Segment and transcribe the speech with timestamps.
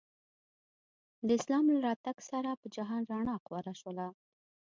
[1.27, 4.07] د اسلام له راتګ سره په جهان رڼا خوره شوله.